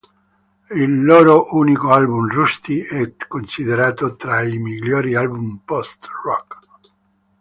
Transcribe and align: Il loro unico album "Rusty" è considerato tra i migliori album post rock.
Il 0.83 1.03
loro 1.03 1.49
unico 1.53 1.89
album 1.91 2.27
"Rusty" 2.27 2.79
è 2.81 3.13
considerato 3.27 4.15
tra 4.15 4.41
i 4.41 4.57
migliori 4.57 5.13
album 5.13 5.57
post 5.63 6.07
rock. 6.25 6.59